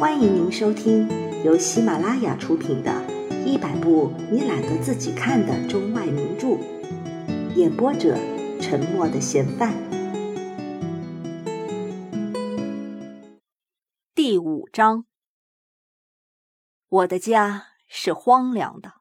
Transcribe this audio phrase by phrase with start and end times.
[0.00, 1.06] 欢迎您收听
[1.44, 2.90] 由喜马拉雅出品的
[3.44, 6.46] 《一百部你懒得自己看的中外名著》，
[7.54, 8.16] 演播者：
[8.62, 9.74] 沉默的嫌犯。
[14.14, 15.04] 第五章，
[16.88, 18.94] 我的家是荒凉的。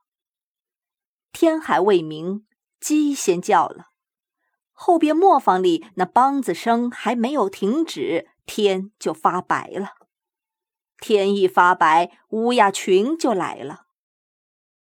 [1.32, 2.46] 天还未明，
[2.82, 3.92] 鸡先叫了。
[4.74, 9.99] 后边磨坊里那梆子声还没有停止，天就发白了。
[11.00, 13.86] 天一发白，乌鸦群就来了。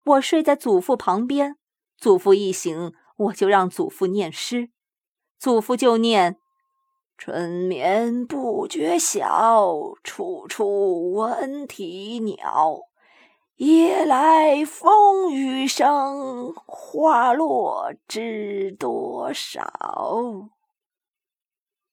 [0.04, 1.58] 我睡在祖父旁边，
[1.98, 4.70] 祖父一醒，我就让祖父念诗。
[5.38, 6.38] 祖父就念
[7.18, 12.82] ：“春眠不觉晓，处处闻啼鸟。
[13.58, 20.50] 夜来风雨声，花落知多少。”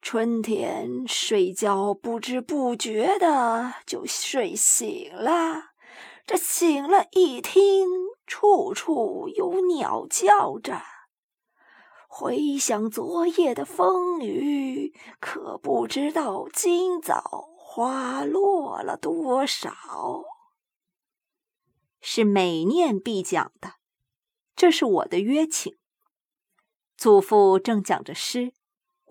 [0.02, 5.70] 春天睡觉不知不觉的就睡醒了，
[6.26, 7.88] 这醒了一听，
[8.26, 10.82] 处处有鸟叫着。
[12.08, 19.72] 回想昨夜的风雨，可不知道今早花落了多少。
[22.00, 23.74] 是每念必讲的，
[24.56, 25.78] 这是我的约请。
[26.96, 28.52] 祖父正讲着诗。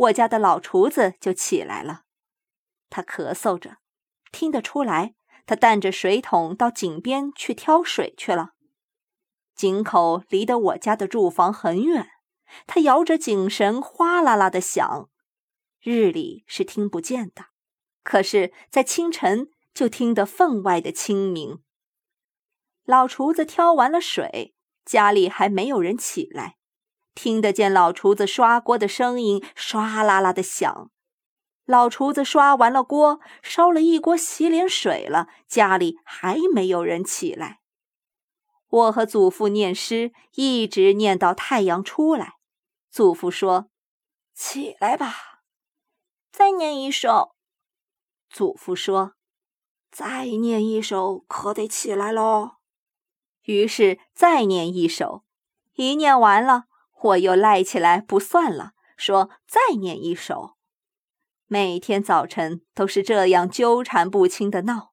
[0.02, 2.06] 我家的老厨子就起来了，
[2.90, 3.78] 他咳嗽着，
[4.32, 5.14] 听得出来，
[5.46, 8.54] 他担着水桶到井边去挑水去了。
[9.54, 12.08] 井口离得我家的住房很远，
[12.66, 15.10] 他摇着井绳，哗啦啦的响，
[15.80, 17.46] 日里是听不见的，
[18.02, 21.62] 可是，在清晨就听得分外的清明。
[22.86, 26.58] 老厨子挑完了水，家里还没有人起来。
[27.14, 30.90] 听得见老厨子刷锅的声音，唰啦啦的响。
[31.66, 37.60] 老厨子刷完了锅，烧了一锅洗脸水了，家里还没有人起来。
[38.68, 42.36] 我和祖父念诗，一直念到太阳出来。
[42.90, 43.70] 祖父说
[44.34, 45.42] ：“起来吧，
[46.32, 47.36] 再念一首。”
[48.30, 49.14] 祖父说
[49.92, 52.58] ：“再念一首，可得起来喽。”
[53.44, 55.24] 于是再念一首，
[55.74, 56.66] 一念完了。
[57.02, 60.56] 我又赖起来不算了，说再念一首。
[61.48, 64.92] 每天早晨都是这样纠缠不清的闹。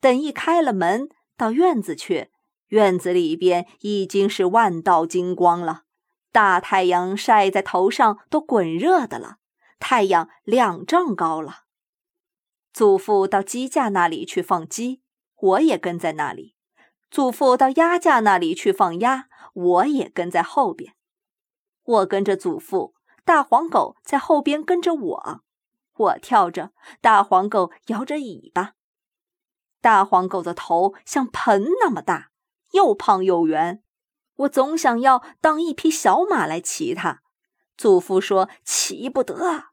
[0.00, 2.30] 等一开了门，到院子去，
[2.68, 5.84] 院子里边已经是万道金光了。
[6.32, 9.36] 大太阳晒在头上都滚热的了，
[9.78, 11.60] 太阳两丈高了。
[12.74, 15.00] 祖父到鸡架那里去放鸡，
[15.36, 16.54] 我也跟在那里。
[17.10, 20.95] 祖父到鸭架那里去放鸭，我也跟在后边。
[21.86, 25.40] 我跟着祖父，大黄狗在后边跟着我。
[25.96, 28.74] 我跳着，大黄狗摇着尾巴。
[29.80, 32.30] 大黄狗的头像盆那么大，
[32.72, 33.82] 又胖又圆。
[34.38, 37.22] 我总想要当一匹小马来骑它。
[37.76, 39.66] 祖父说骑不得，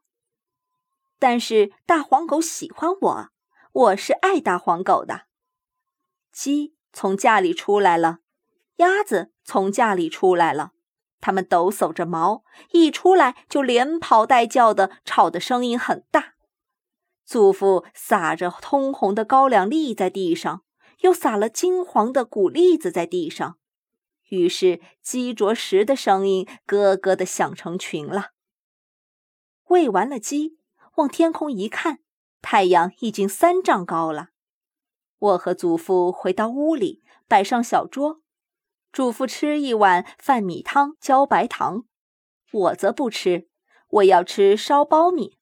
[1.18, 3.28] 但是大黄狗喜欢我，
[3.72, 5.22] 我是爱大黄狗的。
[6.30, 8.18] 鸡从架里出来了，
[8.76, 10.73] 鸭子从架里出来了。
[11.20, 16.34] 他们抖擞着毛，一出来就连跑带叫的，吵的声音很大。
[17.24, 20.62] 祖父撒着通红的高粱粒在地上，
[21.00, 23.56] 又撒了金黄的谷粒子在地上，
[24.28, 28.32] 于是鸡啄食的声音咯咯的响成群了。
[29.68, 30.58] 喂完了鸡，
[30.96, 32.00] 往天空一看，
[32.42, 34.28] 太阳已经三丈高了。
[35.18, 38.20] 我和祖父回到屋里，摆上小桌。
[38.94, 41.82] 嘱咐吃一碗饭米汤浇白糖，
[42.52, 43.48] 我则不吃，
[43.88, 45.36] 我要吃烧苞米。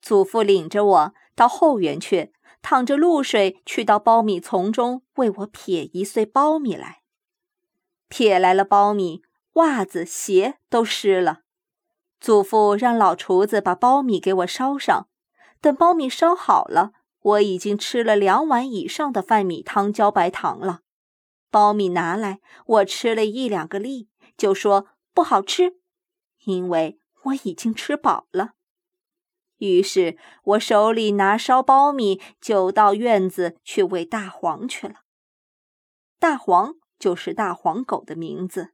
[0.00, 2.32] 祖父领着我到后园去，
[2.62, 7.02] 淌着露水去到苞米丛中为我撇一穗苞米来。
[8.08, 9.20] 撇来了苞米，
[9.54, 11.40] 袜子鞋都湿了。
[12.18, 15.08] 祖父让老厨子把苞米给我烧上，
[15.60, 20.80] 等苞米烧好了，我已经吃了两碗以上的饭米汤浇白糖了。
[21.52, 24.08] 苞米拿来，我吃了一两个粒，
[24.38, 25.76] 就说不好吃，
[26.46, 28.54] 因为我已经吃饱了。
[29.58, 35.02] 于是我手里拿烧苞米，就到院子去喂大黄去了。
[36.18, 38.72] 大黄就是大黄狗的名字。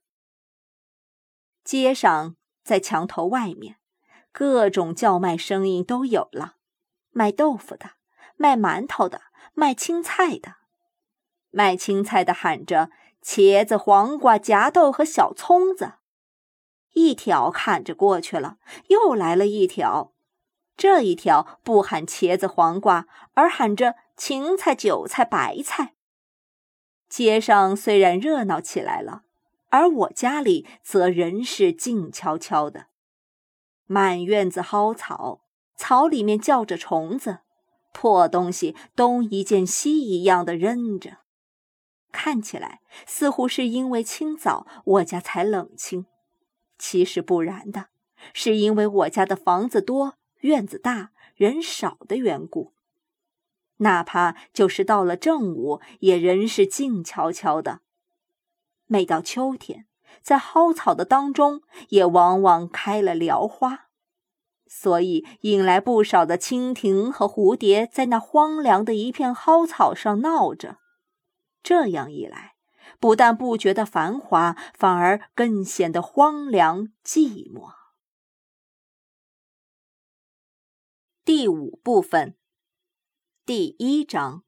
[1.65, 3.81] 街上，在墙头外面，
[4.31, 6.55] 各种叫卖声音都有了：
[7.11, 7.97] 卖豆腐的，
[8.37, 9.23] 卖馒头的，
[9.55, 10.58] 卖青菜的。
[11.51, 12.91] 卖青菜的喊着
[13.25, 15.95] ：“茄子、黄瓜、夹豆和小葱子。”
[16.95, 18.57] 一条砍着过去了，
[18.89, 20.13] 又来了一条。
[20.77, 25.95] 这一条不喊茄子黄瓜，而喊着芹菜、韭菜、白菜。
[27.09, 29.23] 街上虽然热闹起来了，
[29.71, 32.87] 而我家里则仍是静悄悄的。
[33.87, 35.41] 满院子蒿草，
[35.77, 37.39] 草里面叫着虫子，
[37.93, 41.19] 破东西东一件西一样的扔着，
[42.21, 46.07] 看起来似乎是因为清早我家才冷清，
[46.77, 47.91] 其实不然的，
[48.35, 52.73] 是因为我家的房子多、院子大、人少的缘故。
[53.77, 57.83] 哪怕就是到了正午，也仍是静悄悄的。
[58.89, 59.87] 每到秋天，
[60.21, 63.91] 在蒿草的当中，也往往开了蓼花，
[64.67, 70.79] 所以引来不少的蜻蜓和蝴蝶在那荒凉的一片蒿草上闹着。
[71.69, 72.55] 这样一来，
[72.99, 77.75] 不但不觉得繁华，反而更显得荒凉寂寞。
[81.27, 82.39] 第五部分。
[83.45, 84.45] 第一章，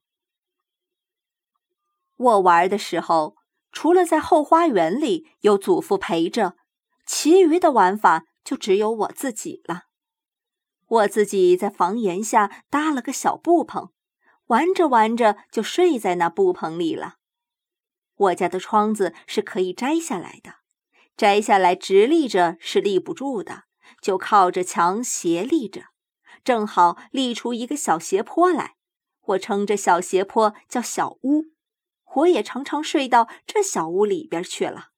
[2.16, 3.36] 我玩的时候，
[3.70, 6.56] 除了在后花园里有祖父陪着，
[7.04, 9.82] 其余的玩法就只有我自己了。
[10.86, 13.92] 我自己在房檐下搭了个小布棚，
[14.50, 17.16] 玩着玩着就睡在那布棚里了。
[18.16, 20.56] 我家的窗子是可以摘下来的，
[21.16, 23.64] 摘下来直立着是立不住的，
[24.02, 25.84] 就靠着墙斜立着，
[26.42, 28.74] 正好立出一个小斜坡来。
[29.26, 31.44] 我称这小斜坡叫小屋，
[32.16, 34.88] 我也常常睡到这小屋里边去了。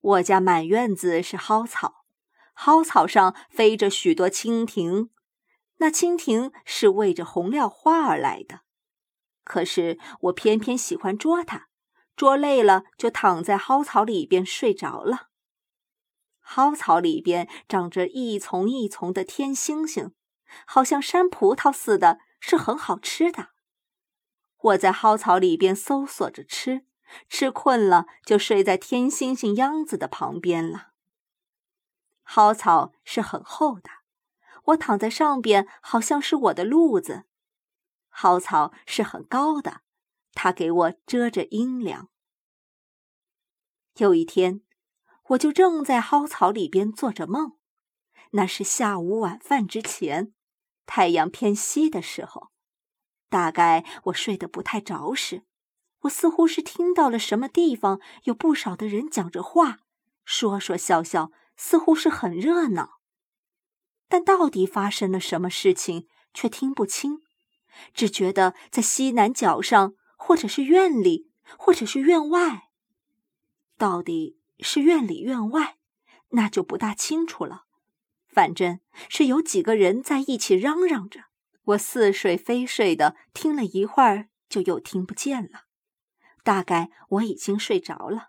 [0.00, 2.04] 我家满院子是蒿草，
[2.54, 5.10] 蒿草上飞着许多蜻蜓，
[5.76, 8.60] 那蜻蜓是为着红料花而来的。
[9.44, 11.68] 可是我偏偏喜欢捉它，
[12.16, 15.28] 捉累了就躺在蒿草里边睡着了。
[16.40, 20.12] 蒿草里边长着一丛一丛的天星星，
[20.66, 22.18] 好像山葡萄似的。
[22.46, 23.52] 是很好吃的。
[24.58, 26.84] 我在蒿草里边搜索着吃，
[27.26, 30.88] 吃困了就睡在天星星秧子的旁边了。
[32.22, 33.88] 蒿草是很厚的，
[34.64, 37.24] 我躺在上边好像是我的褥子。
[38.08, 39.80] 蒿草是很高的，
[40.32, 42.08] 它给我遮着阴凉。
[43.96, 44.62] 有一天，
[45.28, 47.58] 我就正在蒿草里边做着梦，
[48.30, 50.32] 那是下午晚饭之前。
[50.86, 52.50] 太阳偏西的时候，
[53.28, 55.44] 大概我睡得不太着时，
[56.00, 59.78] 我似乎是听到了什么地方有不少的人讲着话，
[60.24, 62.93] 说说笑笑，似乎是很热闹。
[64.14, 67.22] 但到底发生了什么事情，却听不清，
[67.92, 72.68] 只觉得在西南角上，或者是院里，或者是院外。
[73.76, 75.78] 到底是院里院外，
[76.28, 77.64] 那就不大清楚了。
[78.28, 78.78] 反正
[79.08, 81.24] 是有几个人在一起嚷嚷着，
[81.64, 85.64] 我似睡非睡的听了一会儿，就又听不见了。
[86.44, 88.28] 大概我已经睡着了。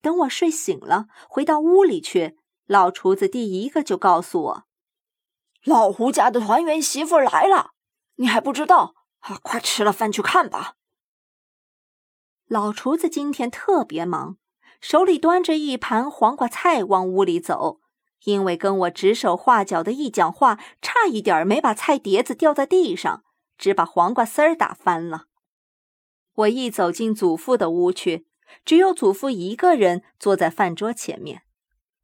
[0.00, 4.64] 等我睡醒了，回到屋里去，老厨子第一个就告诉我
[5.64, 7.72] ：“老胡家的团圆媳妇来了，
[8.16, 8.94] 你还不知道？
[9.20, 10.74] 啊，快吃了饭去看吧。”
[12.48, 14.36] 老厨子今天特别忙，
[14.80, 17.80] 手里端着一盘黄瓜菜往屋里走。
[18.24, 23.24] 因为跟我指手画脚的一讲话，差一点没把菜碟子掉在地上，
[23.58, 25.24] 只把黄瓜丝儿打翻了。
[26.34, 28.28] 我一走进祖父的屋去，
[28.64, 31.42] 只有祖父一个人坐在饭桌前面，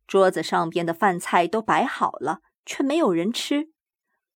[0.09, 3.71] 桌子上边的饭菜都摆好了，却没有人吃。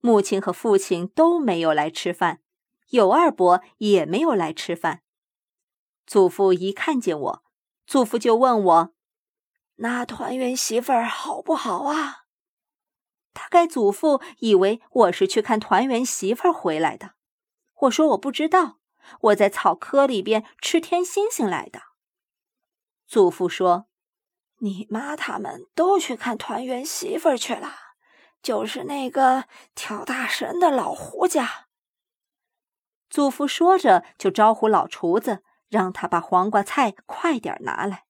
[0.00, 2.41] 母亲和父亲都没有来吃饭，
[2.91, 5.02] 有二伯也没有来吃饭。
[6.07, 7.45] 祖父一看见我，
[7.87, 8.95] 祖父就问我。
[9.76, 12.25] 那团圆媳妇儿好不好啊？
[13.33, 17.14] 大概祖父以为我是去看团圆媳妇儿回来的。
[17.83, 18.79] 我说我不知道，
[19.21, 21.81] 我在草窠里边吃天星星来的。
[23.07, 23.87] 祖父说
[24.62, 27.73] ：“你妈他们都去看团圆媳妇去了，
[28.40, 31.66] 就是那个跳大神的老胡家。”
[33.11, 38.04] 祖父说着就招呼老厨子，让他把黄瓜菜快点拿来。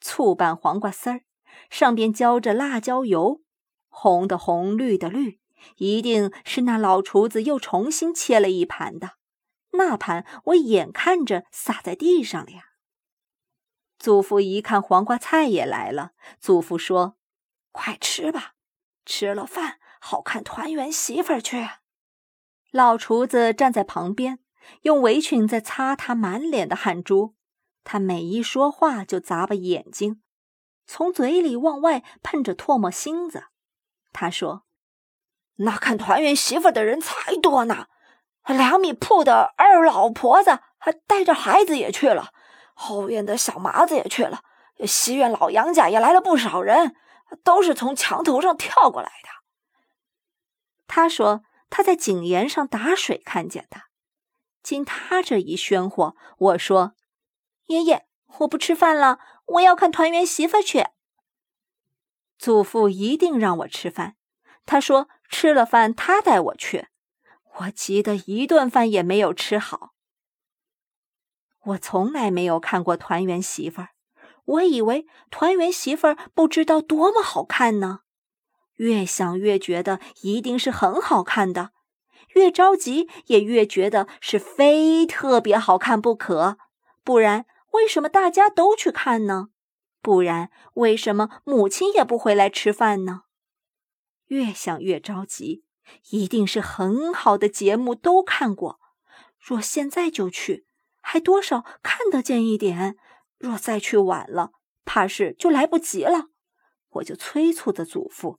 [0.00, 1.22] 醋拌黄瓜丝儿，
[1.70, 3.40] 上边浇着辣椒油，
[3.88, 5.40] 红的红，绿的绿，
[5.76, 9.12] 一定是那老厨子又重新切了一盘的。
[9.72, 12.67] 那盘我眼看着洒在地上了呀。
[13.98, 17.16] 祖父一看黄瓜菜也来了，祖父说
[17.72, 18.54] ：“快吃吧，
[19.04, 21.68] 吃了饭好看团圆媳妇儿去。”
[22.70, 24.38] 老厨子站在旁边，
[24.82, 27.34] 用围裙在擦他满脸的汗珠。
[27.82, 30.22] 他每一说话就眨巴眼睛，
[30.86, 33.46] 从嘴里往外喷着唾沫星子。
[34.12, 34.64] 他说
[35.56, 37.86] ：“那看团圆媳妇的人才多呢。
[38.46, 42.32] 两米铺的二老婆子还带着孩子也去了，
[42.80, 44.44] 后院的小麻子也去了，
[44.86, 46.94] 西院老杨家也来了不少人，
[47.42, 49.28] 都是从墙头上跳过来的。
[50.86, 53.82] 他说他在井沿上打水看见的。
[54.62, 56.94] 经他这一喧哗，我说
[57.66, 58.06] ：“爷爷，
[58.38, 60.86] 我不吃饭了，我要看团圆媳妇去。”
[62.38, 64.14] 祖父一定让我吃饭，
[64.64, 66.86] 他说吃了饭他带我去。
[67.56, 69.94] 我急得一顿饭也没有吃好。
[71.66, 73.90] 我从来没有看过团圆媳妇儿，
[74.44, 78.00] 我以为团圆媳妇儿不知道多么好看呢。
[78.76, 81.72] 越想越觉得一定是很好看的，
[82.34, 86.58] 越着急也越觉得是非特别好看不可。
[87.02, 89.48] 不然为什么大家都去看呢？
[90.00, 93.22] 不然为什么母亲也不回来吃饭呢？
[94.26, 95.64] 越想越着急。
[96.10, 98.78] 一定是很好的节目，都看过。
[99.38, 100.66] 若现在就去，
[101.10, 102.92] 还多少看得见一点；
[103.38, 104.50] 若再去晚了，
[104.84, 106.26] 怕是就来不及了。
[106.90, 108.38] 我就催促着祖父：“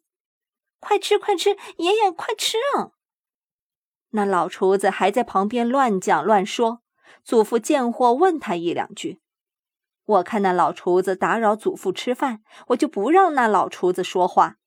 [0.80, 2.92] 快吃，快吃，爷爷快吃啊！”
[4.14, 6.84] 那老厨子还在旁边乱讲乱说。
[7.24, 9.20] 祖父见货，问他一两句。
[10.06, 14.58] 我看那老厨子打扰祖父吃饭，我就不让那老厨子说话。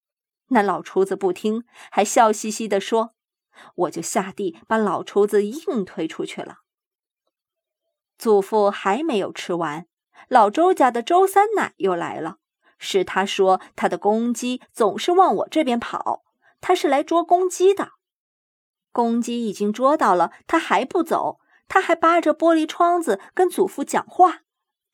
[0.48, 3.14] 那老厨子不听，还笑嘻嘻地说
[3.86, 6.61] ：“我就下地把老厨子硬推出去了。”
[8.22, 9.88] 祖父还没有吃完，
[10.28, 12.36] 老周家的周三奶又来了。
[12.78, 16.22] 是他说他的公鸡总是往我这边跑，
[16.60, 17.94] 他是来捉公鸡的。
[18.92, 24.42] 公鸡已经捉到了，他还不走，他还扒着玻璃窗子跟祖父讲话。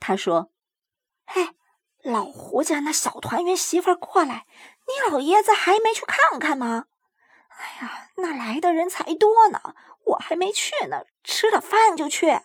[0.00, 0.50] 他说
[1.28, 1.50] ：“嘿，
[2.02, 4.46] 老胡家那小团圆媳妇过来。”
[4.88, 6.86] 你老爷子还没去看看吗？
[7.50, 9.74] 哎呀，那来的人才多呢，
[10.06, 11.02] 我还没去呢。
[11.22, 12.40] 吃了饭就去。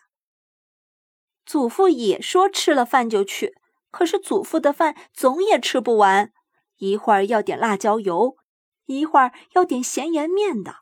[1.46, 3.56] 祖父也说吃了饭就去，
[3.92, 6.32] 可是祖父的饭总也吃不完，
[6.78, 8.38] 一会儿要点辣椒油，
[8.86, 10.78] 一会儿要点咸盐面的。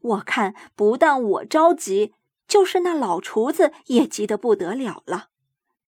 [0.00, 2.14] 我看不但我着急，
[2.46, 5.28] 就是那老厨子也急得不得了了，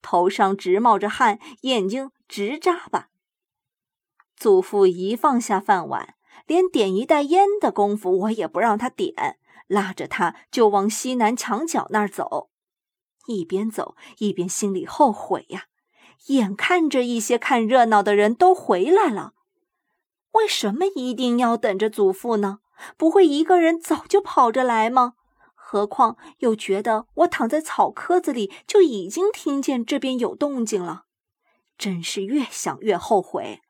[0.03, 3.09] 头上直冒着汗，眼睛直眨巴。
[4.37, 6.15] 祖父一放下饭碗，
[6.47, 12.50] 连点一袋烟的功夫我也不让他点，拉着他就往西南墙角那儿走。
[13.27, 15.65] 一边走一边心里后悔呀，
[16.27, 19.35] 眼看着一些看热闹的人都回来了，
[20.33, 22.61] 为什么一定要等着祖父呢？
[22.97, 25.15] 不会一个人早就跑着来吗？
[25.55, 31.05] 何况又觉得我躺在草窠子里就已经听见这边有动静了，
[31.79, 33.61] 真是越想越后悔。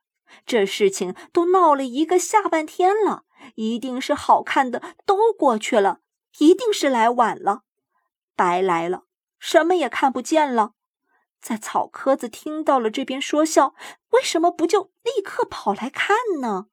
[0.47, 3.25] 这事情都闹了一个下半天了，
[3.57, 5.99] 一定是好看的都过去了，
[6.39, 7.63] 一定是来晚了，
[8.37, 9.03] 白来了，
[9.41, 10.75] 什么也看不见了。
[11.41, 13.75] 在草棵子听到了这边说笑，
[14.11, 16.67] 为什么不就立刻跑来看呢？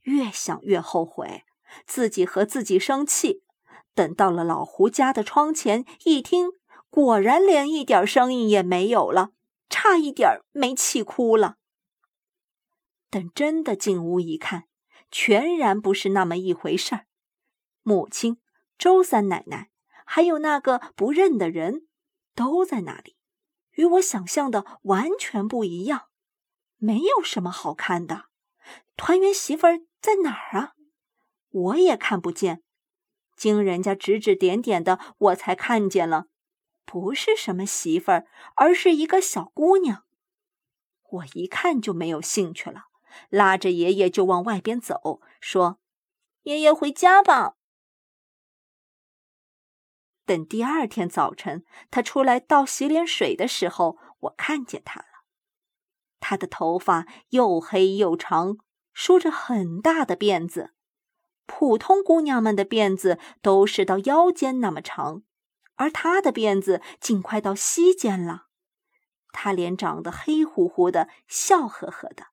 [0.00, 1.44] 越想越后悔，
[1.86, 3.44] 自己和自己生气。
[3.94, 6.52] 等到了老胡家的窗前一听，
[6.88, 9.32] 果然连一点声音也没有了，
[9.68, 11.58] 差一点没气哭了。
[13.10, 14.64] 等真的进屋一看，
[15.10, 17.06] 全然不是那么一回事儿。
[17.82, 18.40] 母亲、
[18.78, 19.68] 周三奶奶，
[20.14, 21.86] 还有那个不认的人，
[22.34, 23.16] 都在那里，
[23.76, 26.10] 与我想象的完全不一样。
[26.76, 28.26] 没有什么好看的，
[28.94, 30.72] 团圆媳妇儿在哪儿啊？
[31.48, 32.62] 我也看不见。
[33.36, 36.26] 经人家指指点点的，我才看见了，
[36.84, 38.26] 不是什么媳妇儿，
[38.56, 40.04] 而是一个小姑娘。
[41.08, 42.88] 我一看就没有兴趣了。
[43.30, 45.78] 拉着爷爷就往外边走，说
[46.44, 47.54] ：“爷爷回家吧。”
[50.24, 55.06] 等第二天早晨，他出来倒洗脸水的时候，我看见他了。
[56.20, 58.58] 他的头发又黑又长，
[58.92, 60.70] 梳着很大的辫子。
[61.46, 65.24] 普通姑娘们的辫子都是到腰间那么长，
[65.74, 68.44] 而他的辫子竟快到膝间了。
[69.32, 72.26] 他脸长得黑乎乎的，笑呵呵的。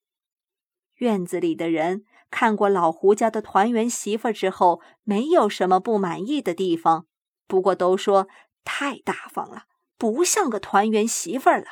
[0.97, 7.07] 院子里的人看过老胡家的团圆媳妇之后，没有什么不满意的地方，
[7.49, 8.27] 不过都说
[8.63, 9.63] 太大方了，
[9.97, 11.65] 不像个团圆媳妇儿了。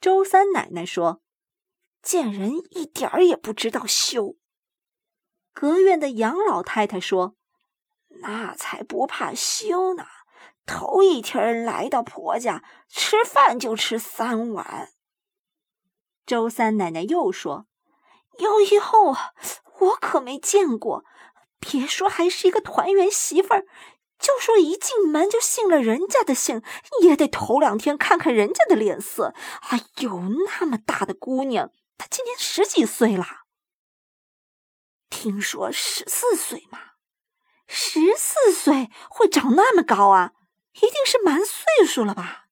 [0.00, 1.20] 周三奶奶说
[2.02, 4.36] ：“见人一点儿也不知道羞。”
[5.52, 7.36] 隔院的杨老太太说
[8.22, 10.06] ：“那才不怕羞呢，
[10.64, 14.88] 头一天来到婆家吃饭就吃三碗。”
[16.24, 17.66] 周三奶奶又说。
[18.38, 19.14] 有以后，
[19.80, 21.04] 我可没见过。
[21.60, 23.66] 别说还是一个团圆媳妇儿，
[24.22, 26.62] 就说一进门就信了人家的姓，
[27.02, 29.34] 也得头两天看看人家的脸色。
[29.70, 30.22] 哎呦，
[30.60, 33.26] 那么大的姑娘，她今年十几岁了？
[35.10, 36.78] 听说十四岁嘛。
[37.66, 40.32] 十四岁会长那么高啊？
[40.74, 42.46] 一定是蛮岁数了吧？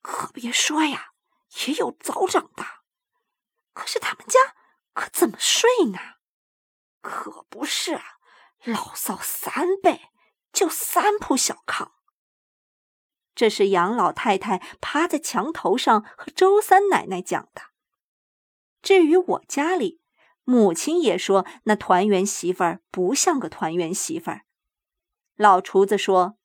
[0.00, 1.12] 可别说呀，
[1.66, 2.64] 也有早长的。
[3.74, 4.38] 可是他们家
[4.92, 5.98] 可怎么睡呢？
[7.00, 8.04] 可不是啊，
[8.64, 10.11] 老嫂三辈
[10.52, 11.92] 就三铺小炕。
[13.34, 17.62] 这是杨老太太趴在墙头上和周三奶奶讲的。
[18.82, 20.00] 至于我家里。
[20.44, 24.42] 母亲也说：“那团圆媳妇儿不像个团圆媳妇儿。”
[25.38, 26.36] 老厨子说：“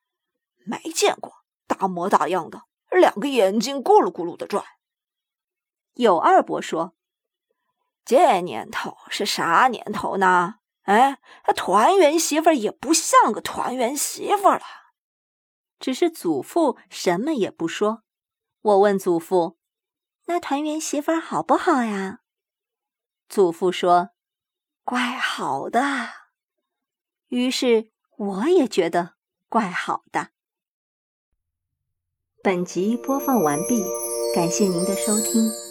[0.67, 4.63] 没见过，大模大样的，两个眼睛咕噜咕噜的转。”
[5.95, 6.95] 有二伯说
[8.05, 10.56] ：“这年头是啥年头呢？
[10.87, 14.65] 哎，那团圆媳妇儿也不像个团圆媳妇儿了。”
[15.79, 18.03] 只是祖父什么也不说。
[18.61, 19.57] 我问祖父
[20.25, 22.21] ：“那团圆媳妇儿好不好呀？”
[23.27, 24.11] 祖父说
[24.83, 25.81] ：“怪好的。”
[27.27, 29.15] 于是我也觉得
[29.49, 30.29] 怪好的。
[32.41, 33.83] 本集播放完毕，
[34.33, 35.66] 感谢您的收听。